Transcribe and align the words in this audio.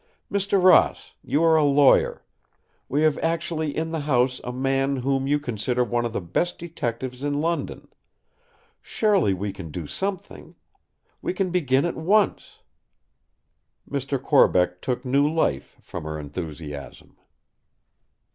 Mr. 0.31 0.59
Ross, 0.59 1.13
you 1.23 1.43
are 1.43 1.55
a 1.55 1.63
lawyer. 1.63 2.23
We 2.89 3.03
have 3.03 3.19
actually 3.19 3.77
in 3.77 3.91
the 3.91 3.99
house 3.99 4.41
a 4.43 4.51
man 4.51 4.95
whom 4.95 5.27
you 5.27 5.39
consider 5.39 5.83
one 5.83 6.05
of 6.05 6.11
the 6.13 6.19
best 6.19 6.57
detectives 6.57 7.23
in 7.23 7.39
London. 7.39 7.87
Surely 8.81 9.35
we 9.35 9.53
can 9.53 9.69
do 9.69 9.85
something. 9.85 10.55
We 11.21 11.33
can 11.33 11.51
begin 11.51 11.85
at 11.85 11.95
once!" 11.95 12.57
Mr. 13.87 14.19
Corbeck 14.19 14.81
took 14.81 15.05
new 15.05 15.31
life 15.31 15.77
from 15.79 16.05
her 16.05 16.17
enthusiasm. 16.17 17.17